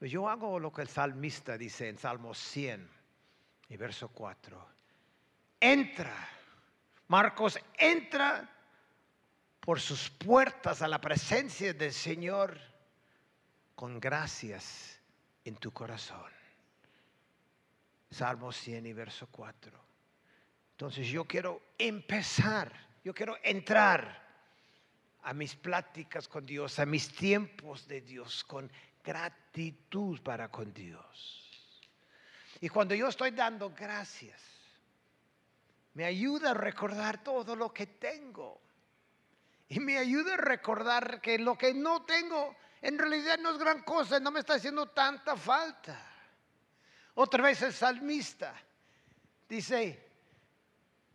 yo 0.01 0.29
hago 0.29 0.59
lo 0.59 0.71
que 0.71 0.81
el 0.81 0.87
salmista 0.87 1.57
dice 1.57 1.89
en 1.89 1.97
Salmo 1.97 2.33
100 2.33 2.89
y 3.69 3.77
verso 3.77 4.07
4. 4.09 4.69
Entra, 5.59 6.29
Marcos, 7.07 7.59
entra 7.77 8.49
por 9.59 9.79
sus 9.79 10.09
puertas 10.09 10.81
a 10.81 10.87
la 10.87 11.01
presencia 11.01 11.73
del 11.73 11.91
Señor 11.91 12.57
con 13.75 13.99
gracias 13.99 14.99
en 15.43 15.55
tu 15.57 15.71
corazón. 15.71 16.31
Salmo 18.09 18.51
100 18.51 18.85
y 18.85 18.93
verso 18.93 19.27
4. 19.29 19.71
Entonces 20.71 21.07
yo 21.07 21.25
quiero 21.25 21.61
empezar, 21.77 22.71
yo 23.03 23.13
quiero 23.13 23.37
entrar 23.43 24.27
a 25.23 25.33
mis 25.33 25.55
pláticas 25.55 26.27
con 26.27 26.45
Dios, 26.45 26.79
a 26.79 26.85
mis 26.85 27.11
tiempos 27.13 27.87
de 27.87 28.01
Dios, 28.01 28.43
con 28.45 28.71
gratitud 29.03 30.21
para 30.21 30.49
con 30.49 30.73
Dios. 30.73 31.45
Y 32.61 32.69
cuando 32.69 32.93
yo 32.95 33.07
estoy 33.07 33.31
dando 33.31 33.69
gracias, 33.71 34.41
me 35.93 36.05
ayuda 36.05 36.51
a 36.51 36.53
recordar 36.53 37.23
todo 37.23 37.55
lo 37.55 37.73
que 37.73 37.87
tengo. 37.87 38.61
Y 39.67 39.79
me 39.79 39.97
ayuda 39.97 40.33
a 40.33 40.37
recordar 40.37 41.21
que 41.21 41.37
lo 41.37 41.57
que 41.57 41.73
no 41.73 42.03
tengo 42.03 42.55
en 42.81 42.97
realidad 42.97 43.37
no 43.39 43.51
es 43.51 43.57
gran 43.57 43.83
cosa, 43.83 44.19
no 44.19 44.31
me 44.31 44.39
está 44.39 44.55
haciendo 44.55 44.87
tanta 44.89 45.35
falta. 45.35 45.99
Otra 47.15 47.43
vez 47.43 47.61
el 47.61 47.73
salmista 47.73 48.55
dice, 49.47 50.09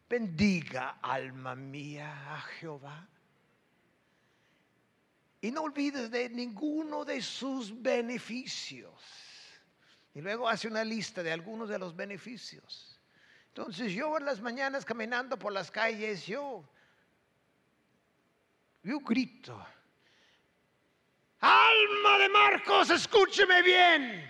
bendiga 0.08 0.98
alma 1.00 1.54
mía 1.54 2.34
a 2.34 2.40
Jehová. 2.42 3.08
Y 5.44 5.50
no 5.50 5.64
olvides 5.64 6.10
de 6.10 6.30
ninguno 6.30 7.04
de 7.04 7.20
sus 7.20 7.82
beneficios. 7.82 8.94
Y 10.14 10.22
luego 10.22 10.48
hace 10.48 10.68
una 10.68 10.82
lista 10.82 11.22
de 11.22 11.32
algunos 11.32 11.68
de 11.68 11.78
los 11.78 11.94
beneficios. 11.94 12.98
Entonces 13.48 13.92
yo 13.92 14.16
en 14.16 14.24
las 14.24 14.40
mañanas 14.40 14.86
caminando 14.86 15.38
por 15.38 15.52
las 15.52 15.70
calles, 15.70 16.24
yo, 16.24 16.66
yo 18.84 19.00
grito, 19.00 19.62
alma 21.40 22.18
de 22.20 22.28
Marcos, 22.30 22.88
escúcheme 22.88 23.60
bien. 23.60 24.26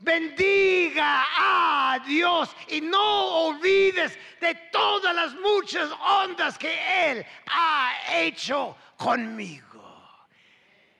Bendiga 0.00 1.24
a 1.38 1.98
Dios 2.06 2.54
y 2.68 2.82
no 2.82 3.46
olvides 3.46 4.18
de 4.38 4.54
todas 4.70 5.14
las 5.14 5.34
muchas 5.36 5.90
ondas 5.92 6.58
que 6.58 7.10
Él 7.10 7.24
ha 7.46 7.94
hecho 8.20 8.76
conmigo. 8.98 9.67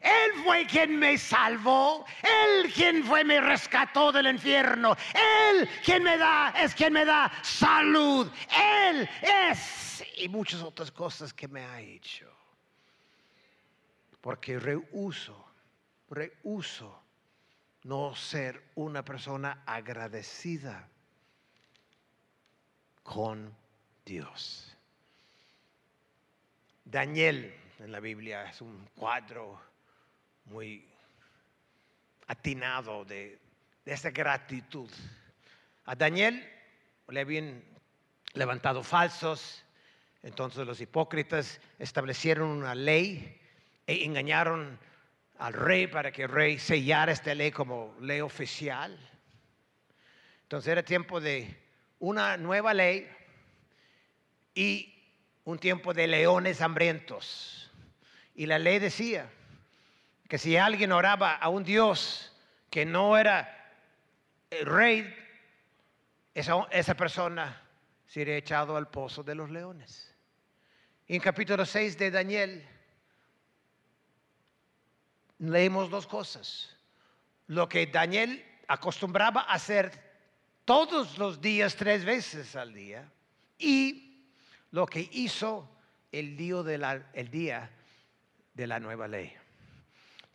Él 0.09 0.43
fue 0.43 0.67
quien 0.67 0.99
me 0.99 1.19
salvó, 1.19 2.05
Él 2.23 2.73
quien 2.73 3.05
fue 3.05 3.25
me 3.25 3.41
rescató 3.41 4.11
del 4.11 4.29
infierno, 4.29 4.97
Él 5.15 5.69
quien 5.85 6.03
me 6.03 6.17
da, 6.17 6.51
es 6.51 6.75
quien 6.75 6.93
me 6.93 7.05
da 7.05 7.31
salud, 7.43 8.31
Él 8.51 9.09
es 9.23 10.05
y 10.17 10.29
muchas 10.29 10.63
otras 10.63 10.91
cosas 10.91 11.33
que 11.33 11.49
me 11.49 11.65
ha 11.65 11.81
hecho. 11.81 12.31
Porque 14.21 14.59
rehuso, 14.59 15.53
rehuso 16.11 17.03
no 17.85 18.15
ser 18.15 18.71
una 18.75 19.05
persona 19.05 19.63
agradecida 19.67 20.89
con 23.03 23.55
Dios. 24.05 24.77
Daniel 26.85 27.55
en 27.79 27.93
la 27.93 28.01
Biblia 28.01 28.51
es 28.51 28.61
un 28.61 28.89
cuadro 28.97 29.68
muy 30.49 30.87
atinado 32.27 33.05
de, 33.05 33.39
de 33.85 33.93
esa 33.93 34.11
gratitud. 34.11 34.91
A 35.85 35.95
Daniel 35.95 36.47
le 37.09 37.21
habían 37.21 37.63
levantado 38.35 38.83
falsos, 38.83 39.65
entonces 40.23 40.67
los 40.67 40.81
hipócritas 40.81 41.61
establecieron 41.79 42.49
una 42.49 42.75
ley 42.75 43.41
e 43.87 44.05
engañaron 44.05 44.79
al 45.39 45.53
rey 45.53 45.87
para 45.87 46.13
que 46.13 46.25
el 46.25 46.29
rey 46.29 46.59
sellara 46.59 47.13
esta 47.13 47.35
ley 47.35 47.51
como 47.51 47.95
ley 48.01 48.21
oficial. 48.21 48.99
Entonces 50.43 50.73
era 50.73 50.83
tiempo 50.83 51.21
de 51.21 51.57
una 51.99 52.37
nueva 52.37 52.75
ley 52.75 53.09
y 54.55 54.95
un 55.45 55.59
tiempo 55.59 55.95
de 55.95 56.07
leones 56.07 56.61
hambrientos. 56.61 57.71
Y 58.35 58.47
la 58.47 58.59
ley 58.59 58.79
decía 58.79 59.31
que 60.29 60.37
si 60.37 60.57
alguien 60.59 60.93
oraba 60.93 61.35
a 61.35 61.49
un 61.49 61.65
Dios 61.65 62.33
que 62.71 62.85
no 62.85 63.17
era 63.17 63.75
el 64.51 64.67
rey, 64.67 65.15
esa, 66.35 66.67
esa 66.71 66.95
persona 66.95 67.63
sería 68.07 68.37
echado 68.37 68.77
al 68.77 68.89
pozo 68.89 69.23
de 69.23 69.35
los 69.35 69.51
leones. 69.51 70.15
En 71.07 71.21
capítulo 71.21 71.65
6 71.65 71.97
de 71.97 72.11
Daniel 72.11 72.69
leemos 75.39 75.89
dos 75.89 76.07
cosas. 76.07 76.77
Lo 77.47 77.67
que 77.67 77.87
Daniel 77.87 78.45
acostumbraba 78.69 79.43
a 79.43 79.55
hacer 79.55 80.09
todos 80.67 81.17
los 81.17 81.41
días, 81.41 81.75
tres 81.77 82.05
veces 82.05 82.55
al 82.55 82.75
día, 82.75 83.11
y 83.59 84.27
lo 84.73 84.85
que 84.85 85.09
hizo 85.11 85.67
el 86.13 86.37
día 86.37 86.63
de 86.63 86.77
la, 86.77 87.11
el 87.15 87.31
día 87.31 87.71
de 88.53 88.67
la 88.67 88.79
nueva 88.79 89.09
ley. 89.09 89.35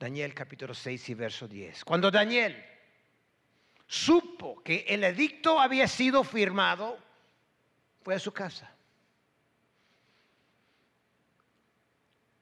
Daniel 0.04 0.34
capítulo 0.34 0.74
6 0.74 1.10
y 1.10 1.14
verso 1.14 1.48
10. 1.48 1.86
Cuando 1.86 2.12
Daniel 2.12 2.62
supo 3.88 4.62
que 4.62 4.84
el 4.90 5.02
edicto 5.06 5.62
había 5.62 5.88
sido 5.88 6.26
firmado, 6.26 7.00
fue 8.04 8.16
a 8.16 8.20
su 8.20 8.34
casa. 8.34 8.70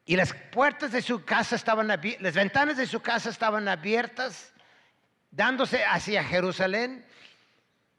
Y 0.05 0.15
las 0.15 0.33
puertas 0.33 0.91
de 0.91 1.03
su 1.03 1.23
casa 1.23 1.55
estaban 1.55 1.91
abiertas, 1.91 2.23
las 2.23 2.33
ventanas 2.33 2.77
de 2.77 2.87
su 2.87 2.99
casa 2.99 3.29
estaban 3.29 3.67
abiertas, 3.67 4.51
dándose 5.29 5.85
hacia 5.85 6.23
Jerusalén. 6.23 7.05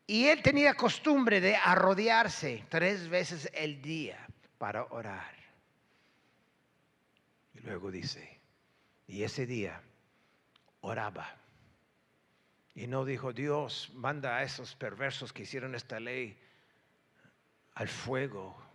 Y 0.09 0.27
él 0.27 0.43
tenía 0.43 0.75
costumbre 0.75 1.41
de 1.41 1.55
arrodillarse 1.55 2.65
tres 2.69 3.09
veces 3.09 3.49
el 3.55 3.81
día 3.81 4.27
para 4.59 4.83
orar. 4.87 5.37
Y 7.55 7.61
luego 7.61 7.93
dice, 7.93 8.42
y 9.13 9.23
ese 9.23 9.47
día 9.47 9.81
oraba. 10.81 11.37
Y 12.75 12.87
no 12.87 13.05
dijo, 13.05 13.33
Dios, 13.33 13.91
manda 13.95 14.37
a 14.37 14.43
esos 14.43 14.75
perversos 14.75 15.33
que 15.33 15.43
hicieron 15.43 15.75
esta 15.75 16.01
ley 16.01 16.39
al 17.75 17.89
fuego 17.89 18.73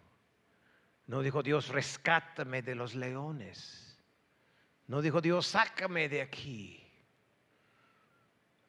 no 1.07 1.21
dijo 1.21 1.41
Dios, 1.41 1.69
rescátame 1.69 2.61
de 2.61 2.75
los 2.75 2.93
leones. 2.93 3.97
No 4.87 5.01
dijo 5.01 5.21
Dios, 5.21 5.47
sácame 5.47 6.09
de 6.09 6.21
aquí. 6.21 6.83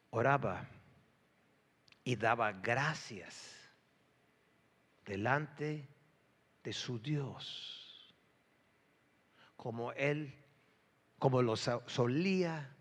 Oraba 0.09 0.65
y 2.03 2.15
daba 2.15 2.53
gracias 2.53 3.55
delante 5.05 5.87
de 6.63 6.73
su 6.73 6.99
Dios, 6.99 8.15
como 9.57 9.91
él, 9.93 10.33
como 11.19 11.41
lo 11.41 11.55
solía 11.57 12.73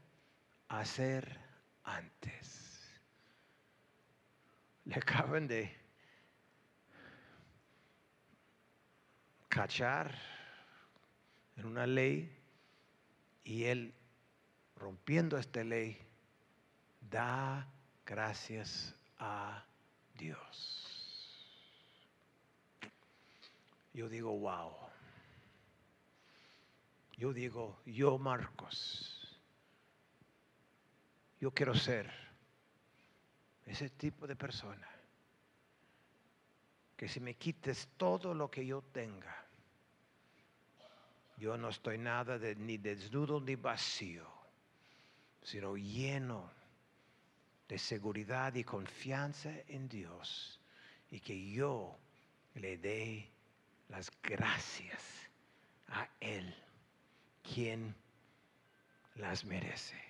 hacer 0.69 1.39
antes. 1.83 2.99
Le 4.85 4.95
acaban 4.95 5.47
de 5.49 5.77
cachar 9.49 10.15
en 11.57 11.67
una 11.67 11.87
ley 11.87 12.33
y 13.43 13.65
él, 13.65 13.93
rompiendo 14.77 15.37
esta 15.37 15.65
ley, 15.65 15.99
da 17.01 17.67
gracias 18.07 18.95
a 19.19 19.65
Dios. 20.15 20.89
Yo 23.93 24.09
digo, 24.09 24.39
wow. 24.39 24.89
Yo 27.19 27.33
digo, 27.33 27.83
yo 27.85 28.17
Marcos, 28.17 29.39
yo 31.41 31.51
quiero 31.51 31.75
ser 31.75 32.09
ese 33.67 33.91
tipo 33.91 34.27
de 34.27 34.37
persona 34.37 34.89
que 36.97 37.09
si 37.09 37.21
me 37.21 37.35
quites 37.35 37.89
todo 37.97 38.35
lo 38.35 38.51
que 38.51 38.65
yo 38.65 38.83
tenga, 38.83 39.45
yo 41.37 41.57
no 41.57 41.69
estoy 41.69 41.99
nada 41.99 42.39
de, 42.39 42.57
ni 42.57 42.79
desnudo 42.79 43.41
ni 43.41 43.57
vacío, 43.57 44.27
sino 45.43 45.77
lleno 45.77 46.51
de 47.69 47.79
seguridad 47.79 48.55
y 48.55 48.65
confianza 48.65 49.53
en 49.69 49.89
Dios 49.89 50.61
y 51.11 51.21
que 51.21 51.51
yo 51.51 51.97
le 52.55 52.79
dé 52.79 53.31
las 53.89 54.11
gracias 54.23 55.03
a 55.89 56.09
Él, 56.21 56.55
quien 57.43 57.95
las 59.17 59.45
merece. 59.45 60.09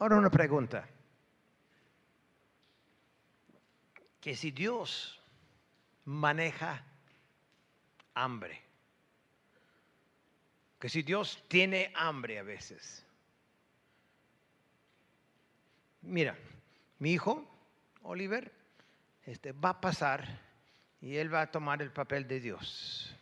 Ahora 0.00 0.16
una 0.16 0.30
pregunta. 0.30 0.88
Que 4.18 4.34
si 4.34 4.50
Dios 4.50 5.20
maneja 6.06 6.82
hambre, 8.14 8.62
que 10.78 10.88
si 10.88 11.02
Dios 11.02 11.44
tiene 11.48 11.92
hambre 11.94 12.38
a 12.38 12.42
veces. 12.42 13.04
Mira, 16.02 16.36
mi 16.98 17.12
hijo, 17.12 17.46
Oliver, 18.02 18.52
este, 19.24 19.52
va 19.52 19.70
a 19.70 19.80
pasar 19.80 20.40
y 21.00 21.16
él 21.16 21.32
va 21.32 21.42
a 21.42 21.50
tomar 21.50 21.82
el 21.82 21.90
papel 21.90 22.26
de 22.26 22.40
Dios. 22.40 23.14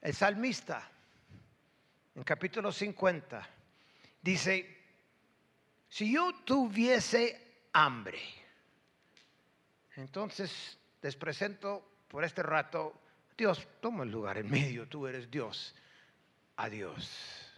El 0.00 0.14
salmista, 0.14 0.90
en 2.14 2.22
capítulo 2.22 2.72
50, 2.72 3.48
dice, 4.22 4.78
si 5.88 6.12
yo 6.12 6.32
tuviese 6.44 7.66
hambre, 7.72 8.20
entonces 9.96 10.78
les 11.02 11.16
presento 11.16 12.04
por 12.08 12.24
este 12.24 12.42
rato, 12.42 13.00
Dios, 13.36 13.66
toma 13.80 14.04
el 14.04 14.10
lugar 14.10 14.38
en 14.38 14.50
medio, 14.50 14.88
tú 14.88 15.06
eres 15.06 15.30
Dios, 15.30 15.74
adiós. 16.56 17.49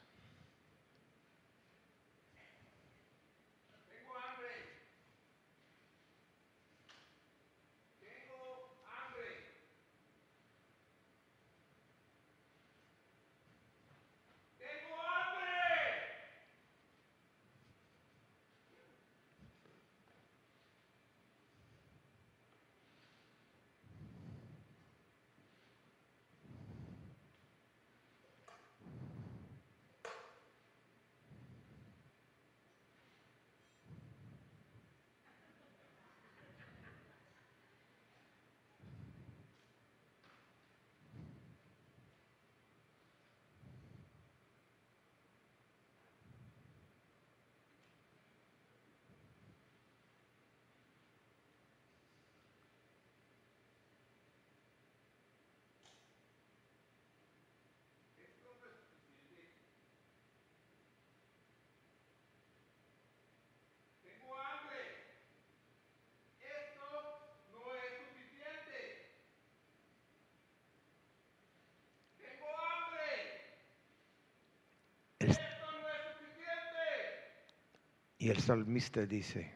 Y 78.23 78.31
el 78.31 78.39
salmista 78.41 79.05
dice, 79.05 79.53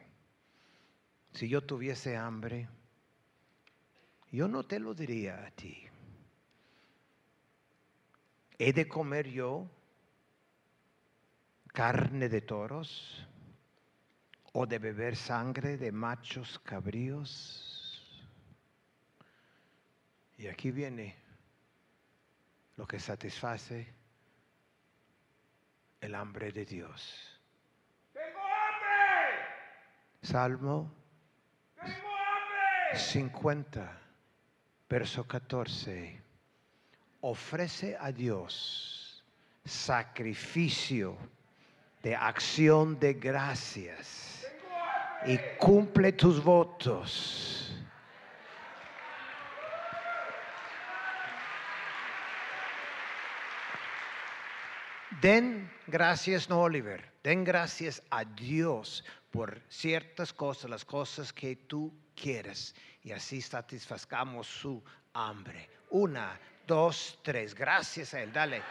si 1.31 1.47
yo 1.47 1.63
tuviese 1.63 2.17
hambre, 2.17 2.67
yo 4.29 4.49
no 4.49 4.65
te 4.65 4.77
lo 4.77 4.93
diría 4.93 5.45
a 5.45 5.51
ti. 5.51 5.87
¿He 8.59 8.73
de 8.73 8.85
comer 8.85 9.29
yo 9.29 9.71
carne 11.67 12.27
de 12.27 12.41
toros 12.41 13.25
o 14.51 14.65
de 14.65 14.79
beber 14.79 15.15
sangre 15.15 15.77
de 15.77 15.93
machos 15.93 16.59
cabríos? 16.59 18.21
Y 20.37 20.47
aquí 20.47 20.71
viene 20.71 21.15
lo 22.75 22.85
que 22.85 22.99
satisface 22.99 23.87
el 26.01 26.13
hambre 26.13 26.51
de 26.51 26.65
Dios. 26.65 27.36
Salmo 30.21 30.91
Tengo 31.75 31.89
hambre. 31.89 32.99
50, 32.99 33.99
verso 34.89 35.23
14. 35.25 36.21
Ofrece 37.21 37.97
a 37.99 38.11
Dios 38.11 39.23
sacrificio 39.65 41.17
de 42.01 42.15
acción 42.15 42.99
de 42.99 43.13
gracias 43.13 44.45
y 45.25 45.37
cumple 45.57 46.13
tus 46.13 46.43
votos. 46.43 47.73
Den 55.21 55.69
gracias, 55.87 56.47
no 56.47 56.61
Oliver, 56.61 57.11
den 57.23 57.43
gracias 57.43 58.03
a 58.11 58.23
Dios 58.23 59.03
por 59.37 59.61
ciertas 59.69 60.33
cosas, 60.33 60.67
las 60.67 60.83
cosas 60.83 61.31
que 61.31 61.55
tú 61.55 61.93
quieres, 62.19 62.73
y 63.03 63.11
así 63.11 63.39
satisfazcamos 63.39 64.47
su 64.47 64.83
hambre. 65.13 65.69
Una, 65.91 66.39
dos, 66.65 67.19
tres, 67.21 67.53
gracias 67.53 68.15
a 68.15 68.23
Él, 68.23 68.33
dale. 68.33 68.63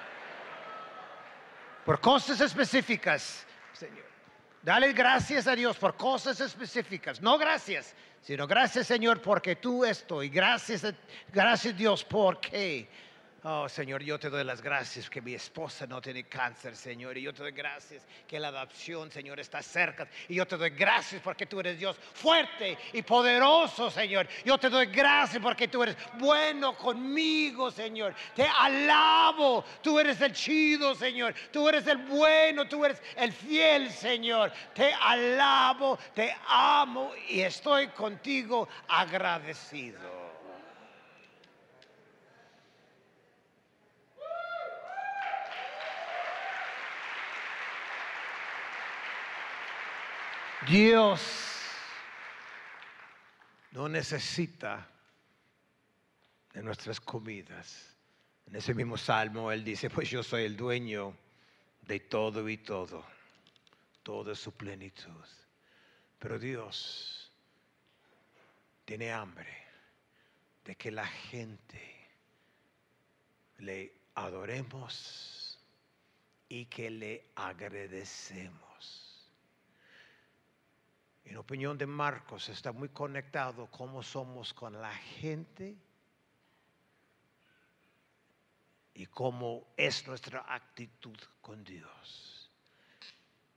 Por 1.84 2.00
cosas 2.00 2.40
específicas, 2.40 3.46
Señor. 3.72 4.06
Dale 4.60 4.92
gracias 4.92 5.46
a 5.46 5.54
Dios 5.54 5.76
por 5.76 5.96
cosas 5.96 6.40
específicas. 6.40 7.22
No 7.22 7.38
gracias, 7.38 7.94
sino 8.20 8.48
gracias 8.48 8.88
Señor 8.88 9.22
porque 9.22 9.54
tú 9.54 9.84
esto 9.84 10.20
y 10.20 10.28
gracias, 10.28 10.82
gracias 11.32 11.76
Dios 11.76 12.02
porque. 12.02 12.90
Oh 13.42 13.68
Señor, 13.68 14.02
yo 14.02 14.18
te 14.18 14.28
doy 14.28 14.42
las 14.42 14.60
gracias 14.60 15.08
que 15.08 15.20
mi 15.20 15.34
esposa 15.34 15.86
no 15.86 16.00
tiene 16.00 16.24
cáncer, 16.24 16.74
Señor. 16.74 17.16
Y 17.16 17.22
yo 17.22 17.32
te 17.32 17.42
doy 17.42 17.52
gracias 17.52 18.04
que 18.26 18.40
la 18.40 18.48
adopción, 18.48 19.10
Señor, 19.10 19.38
está 19.38 19.62
cerca. 19.62 20.08
Y 20.28 20.34
yo 20.34 20.46
te 20.46 20.56
doy 20.56 20.70
gracias 20.70 21.22
porque 21.22 21.46
tú 21.46 21.60
eres 21.60 21.78
Dios 21.78 21.96
fuerte 22.14 22.76
y 22.92 23.02
poderoso, 23.02 23.90
Señor. 23.90 24.26
Yo 24.44 24.58
te 24.58 24.68
doy 24.68 24.86
gracias 24.86 25.40
porque 25.40 25.68
tú 25.68 25.82
eres 25.82 25.96
bueno 26.18 26.76
conmigo, 26.76 27.70
Señor. 27.70 28.14
Te 28.34 28.48
alabo. 28.48 29.64
Tú 29.80 30.00
eres 30.00 30.20
el 30.22 30.32
chido, 30.32 30.94
Señor. 30.94 31.32
Tú 31.52 31.68
eres 31.68 31.86
el 31.86 31.98
bueno. 31.98 32.66
Tú 32.66 32.84
eres 32.84 33.00
el 33.16 33.32
fiel, 33.32 33.92
Señor. 33.92 34.50
Te 34.74 34.92
alabo, 34.92 35.98
te 36.14 36.34
amo 36.48 37.12
y 37.28 37.42
estoy 37.42 37.88
contigo 37.88 38.68
agradecido. 38.88 40.25
Dios 50.66 51.20
no 53.70 53.88
necesita 53.88 54.88
de 56.52 56.62
nuestras 56.62 57.00
comidas. 57.00 57.94
En 58.46 58.56
ese 58.56 58.74
mismo 58.74 58.96
salmo 58.96 59.52
él 59.52 59.62
dice, 59.62 59.90
pues 59.90 60.10
yo 60.10 60.22
soy 60.22 60.44
el 60.44 60.56
dueño 60.56 61.14
de 61.82 62.00
todo 62.00 62.48
y 62.48 62.58
todo, 62.58 63.04
toda 64.02 64.34
su 64.34 64.52
plenitud. 64.52 65.24
Pero 66.18 66.38
Dios 66.38 67.30
tiene 68.84 69.12
hambre 69.12 69.56
de 70.64 70.74
que 70.74 70.90
la 70.90 71.06
gente 71.06 72.08
le 73.58 73.92
adoremos 74.14 75.60
y 76.48 76.66
que 76.66 76.90
le 76.90 77.24
agradecemos. 77.36 78.65
En 81.26 81.36
opinión 81.38 81.76
de 81.76 81.86
Marcos 81.86 82.48
está 82.48 82.70
muy 82.70 82.88
conectado 82.90 83.66
cómo 83.66 84.00
somos 84.00 84.54
con 84.54 84.80
la 84.80 84.94
gente 84.94 85.76
y 88.94 89.06
cómo 89.06 89.66
es 89.76 90.06
nuestra 90.06 90.44
actitud 90.48 91.18
con 91.40 91.64
Dios. 91.64 92.48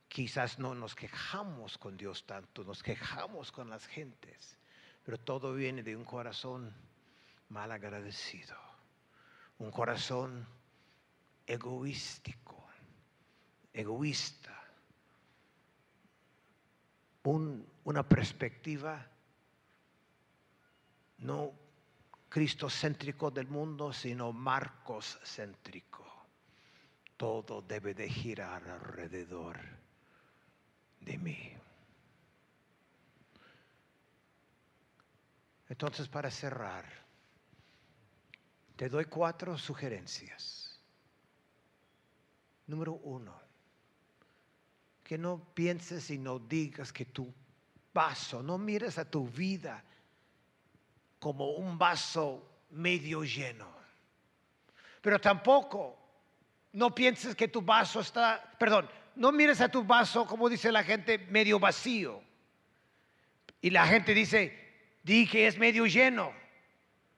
Quizás 0.08 0.58
no 0.58 0.74
nos 0.74 0.96
quejamos 0.96 1.78
con 1.78 1.96
Dios 1.96 2.26
tanto, 2.26 2.64
nos 2.64 2.82
quejamos 2.82 3.52
con 3.52 3.70
las 3.70 3.86
gentes, 3.86 4.58
pero 5.04 5.16
todo 5.18 5.54
viene 5.54 5.84
de 5.84 5.96
un 5.96 6.04
corazón 6.04 6.74
mal 7.50 7.70
agradecido, 7.70 8.56
un 9.58 9.70
corazón 9.70 10.44
egoístico, 11.46 12.68
egoísta, 13.72 14.59
un- 17.24 17.66
una 17.84 18.02
perspectiva 18.02 19.06
no 21.18 21.52
cristocéntrico 22.28 23.30
del 23.30 23.48
mundo, 23.48 23.92
sino 23.92 24.32
Marcos 24.32 25.18
céntrico. 25.24 26.06
Todo 27.16 27.60
debe 27.60 27.92
de 27.92 28.08
girar 28.08 28.66
alrededor 28.68 29.58
de 31.00 31.18
mí. 31.18 31.52
Entonces, 35.68 36.08
para 36.08 36.30
cerrar, 36.30 36.84
te 38.76 38.88
doy 38.88 39.04
cuatro 39.04 39.58
sugerencias. 39.58 40.80
Número 42.66 42.94
uno, 42.94 43.38
que 45.10 45.18
no 45.18 45.42
pienses 45.54 46.08
y 46.10 46.18
no 46.18 46.38
digas 46.38 46.92
que 46.92 47.04
tu 47.04 47.34
vaso, 47.92 48.44
no 48.44 48.58
mires 48.58 48.96
a 48.96 49.04
tu 49.04 49.26
vida 49.26 49.82
como 51.18 51.50
un 51.50 51.76
vaso 51.76 52.60
medio 52.70 53.24
lleno. 53.24 53.68
Pero 55.02 55.20
tampoco 55.20 55.98
no 56.74 56.94
pienses 56.94 57.34
que 57.34 57.48
tu 57.48 57.60
vaso 57.60 57.98
está, 57.98 58.54
perdón, 58.56 58.88
no 59.16 59.32
mires 59.32 59.60
a 59.60 59.68
tu 59.68 59.82
vaso 59.82 60.24
como 60.28 60.48
dice 60.48 60.70
la 60.70 60.84
gente 60.84 61.18
medio 61.18 61.58
vacío. 61.58 62.22
Y 63.60 63.70
la 63.70 63.88
gente 63.88 64.14
dice, 64.14 64.92
di 65.02 65.26
que 65.26 65.48
es 65.48 65.58
medio 65.58 65.86
lleno. 65.86 66.32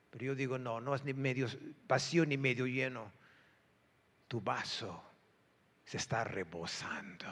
Pero 0.08 0.24
yo 0.24 0.34
digo, 0.34 0.56
no, 0.56 0.80
no 0.80 0.94
es 0.94 1.04
ni 1.04 1.12
medio 1.12 1.46
vacío 1.86 2.24
ni 2.24 2.38
medio 2.38 2.66
lleno. 2.66 3.12
Tu 4.28 4.40
vaso 4.40 5.04
se 5.84 5.98
está 5.98 6.24
rebosando. 6.24 7.30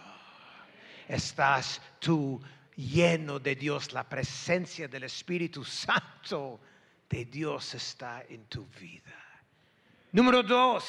Estás 1.11 1.83
tú 1.99 2.41
lleno 2.77 3.41
de 3.41 3.57
Dios. 3.57 3.93
La 3.93 4.09
presencia 4.09 4.87
del 4.87 5.03
Espíritu 5.03 5.65
Santo 5.65 6.61
de 7.09 7.25
Dios 7.25 7.75
está 7.75 8.23
en 8.29 8.45
tu 8.45 8.65
vida. 8.67 9.43
Número 10.13 10.45
dos, 10.45 10.85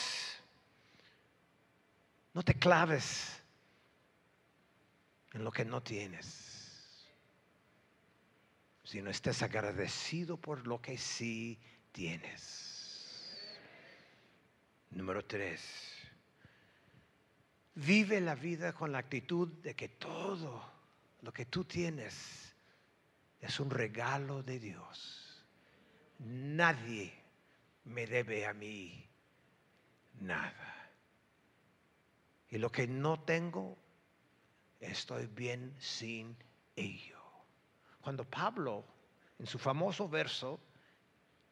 no 2.34 2.44
te 2.44 2.54
claves 2.54 3.42
en 5.34 5.44
lo 5.44 5.52
que 5.52 5.66
no 5.66 5.82
tienes, 5.82 7.08
sino 8.84 9.10
estés 9.10 9.42
agradecido 9.42 10.38
por 10.38 10.68
lo 10.68 10.80
que 10.80 11.00
sí 11.00 11.58
tienes. 11.92 12.72
Número 14.92 15.26
tres, 15.26 15.62
vive 17.76 18.20
la 18.22 18.36
vida 18.36 18.74
con 18.74 18.92
la 18.92 19.00
actitud 19.00 19.48
de 19.62 19.76
que 19.76 19.90
todo 19.90 20.64
lo 21.22 21.34
que 21.34 21.46
tú 21.46 21.64
tienes 21.66 22.54
es 23.40 23.60
un 23.60 23.70
regalo 23.70 24.44
de 24.44 24.60
Dios. 24.60 25.46
Nadie 26.20 27.14
me 27.86 28.06
debe 28.06 28.46
a 28.46 28.54
mí 28.54 29.08
nada. 30.20 30.90
Y 32.50 32.58
lo 32.58 32.72
que 32.72 32.88
no 32.88 33.22
tengo, 33.22 33.78
estoy 34.80 35.28
bien 35.28 35.74
sin 35.80 36.36
ello. 36.76 37.20
Cuando 38.02 38.26
Pablo, 38.26 38.84
en 39.40 39.48
su 39.48 39.58
famoso 39.58 40.10
verso, 40.10 40.60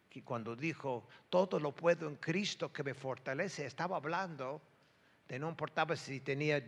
que 0.09 0.23
cuando 0.23 0.55
dijo, 0.55 1.07
todo 1.29 1.59
lo 1.59 1.73
puedo 1.75 2.07
en 2.07 2.15
Cristo 2.17 2.73
que 2.73 2.83
me 2.83 2.93
fortalece, 2.93 3.65
estaba 3.65 3.97
hablando 3.97 4.61
no 5.37 5.49
importaba 5.49 5.95
si 5.95 6.21
tenía 6.21 6.63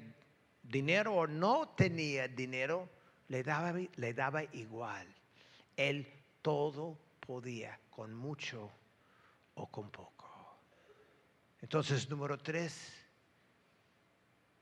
dinero 0.61 1.15
o 1.15 1.27
no 1.27 1.69
tenía 1.69 2.27
dinero, 2.27 2.87
le 3.29 3.43
daba, 3.43 3.73
le 3.73 4.13
daba 4.13 4.43
igual. 4.53 5.07
Él 5.75 6.07
todo 6.41 6.97
podía, 7.19 7.79
con 7.89 8.13
mucho 8.13 8.71
o 9.55 9.67
con 9.67 9.89
poco. 9.89 10.59
Entonces, 11.61 12.09
número 12.09 12.37
tres, 12.37 12.93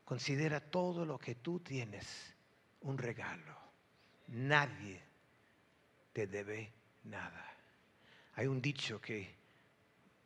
considera 0.06 0.60
todo 0.60 1.06
lo 1.06 1.18
que 1.18 1.36
tú 1.36 1.60
tienes 1.60 2.36
un 2.82 2.98
regalo. 2.98 3.58
Nadie 4.28 5.02
te 6.14 6.28
debe 6.28 6.72
nada. 7.04 7.46
Hay 8.36 8.48
un 8.48 8.62
dicho 8.62 9.02
que 9.02 9.36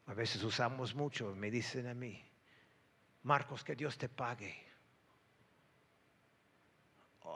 a 0.08 0.14
veces 0.14 0.44
usamos 0.44 0.94
mucho, 0.94 1.34
me 1.36 1.50
dicen 1.50 1.88
a 1.88 1.94
mí, 1.94 2.24
Marcos, 3.24 3.64
que 3.64 3.76
Dios 3.76 3.98
te 3.98 4.10
pague. 4.10 4.54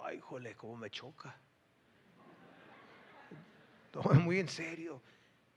Ay, 0.03 0.19
jole, 0.19 0.55
cómo 0.55 0.75
me 0.77 0.89
choca. 0.89 1.35
No, 3.93 4.03
muy 4.21 4.39
en 4.39 4.49
serio. 4.49 5.01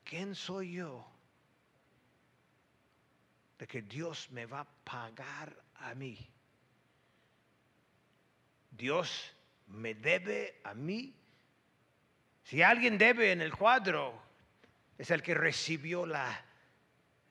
¿Quién 0.05 0.35
soy 0.35 0.75
yo? 0.75 1.07
De 3.59 3.67
que 3.67 3.83
Dios 3.83 4.31
me 4.31 4.47
va 4.47 4.61
a 4.61 4.69
pagar 4.85 5.55
a 5.75 5.95
mí. 5.95 6.17
Dios 8.71 9.35
me 9.67 9.95
debe 9.95 10.61
a 10.65 10.75
mí. 10.75 11.15
Si 12.45 12.63
alguien 12.63 12.97
debe 12.97 13.33
en 13.33 13.43
el 13.43 13.55
cuadro, 13.55 14.23
es 14.97 15.11
el 15.11 15.23
que 15.23 15.35
recibió 15.35 16.07
la, 16.07 16.45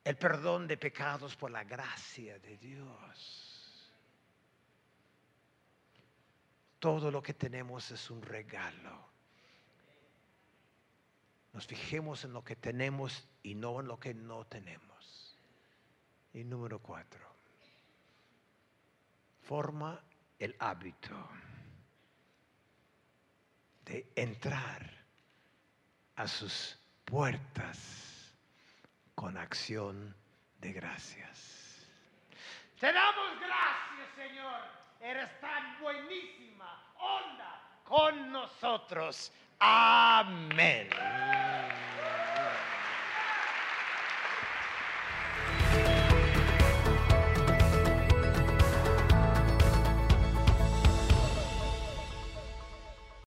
el 0.03 0.17
perdón 0.17 0.67
de 0.67 0.77
pecados 0.77 1.35
por 1.35 1.51
la 1.51 1.63
gracia 1.63 2.39
de 2.39 2.57
Dios. 2.57 3.91
Todo 6.79 7.11
lo 7.11 7.21
que 7.21 7.33
tenemos 7.33 7.91
es 7.91 8.09
un 8.09 8.21
regalo. 8.21 9.09
Nos 11.53 11.67
fijemos 11.67 12.23
en 12.23 12.33
lo 12.33 12.43
que 12.43 12.55
tenemos 12.55 13.27
y 13.43 13.55
no 13.55 13.79
en 13.81 13.87
lo 13.87 13.99
que 13.99 14.13
no 14.13 14.45
tenemos. 14.45 15.37
Y 16.33 16.43
número 16.43 16.79
cuatro, 16.79 17.27
forma 19.41 20.01
el 20.37 20.55
hábito 20.59 21.29
de 23.83 24.11
entrar 24.15 24.89
a 26.15 26.27
sus 26.27 26.77
puertas 27.03 28.08
con 29.19 29.37
acción 29.37 30.15
de 30.59 30.71
gracias. 30.71 31.85
Te 32.79 32.93
damos 32.93 33.37
gracias, 33.37 34.15
Señor. 34.15 34.61
Eres 35.01 35.41
tan 35.41 35.77
buenísima. 35.81 36.81
Onda 36.97 37.61
con 37.83 38.31
nosotros. 38.31 39.33
Amén. 39.59 40.87